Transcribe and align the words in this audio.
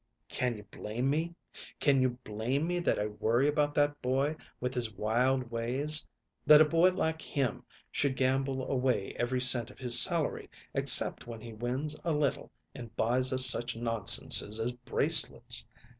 "Can 0.29 0.57
you 0.57 0.63
blame 0.63 1.11
me? 1.11 1.35
Can 1.79 2.01
you 2.01 2.17
blame 2.23 2.65
me 2.65 2.79
that 2.79 2.97
I 2.97 3.05
worry 3.05 3.47
about 3.47 3.75
that 3.75 4.01
boy, 4.01 4.35
with 4.59 4.73
his 4.73 4.91
wild 4.91 5.51
ways? 5.51 6.07
That 6.43 6.59
a 6.59 6.65
boy 6.65 6.89
like 6.89 7.21
him 7.21 7.63
should 7.91 8.15
gamble 8.15 8.67
away 8.67 9.13
every 9.19 9.39
cent 9.41 9.69
of 9.69 9.77
his 9.77 10.01
salary, 10.01 10.49
except 10.73 11.27
when 11.27 11.39
he 11.41 11.53
wins 11.53 11.95
a 12.03 12.13
little 12.13 12.51
and 12.73 12.95
buys 12.95 13.31
us 13.31 13.45
such 13.45 13.75
nonsenses 13.75 14.59
as 14.59 14.71
bracelets! 14.73 15.67